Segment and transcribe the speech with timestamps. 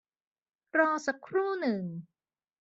[0.77, 1.81] รอสักครู่หนึ่ง